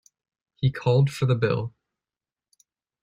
He 0.55 0.71
called 0.71 1.11
for 1.11 1.27
the 1.27 1.35
bill. 1.35 1.75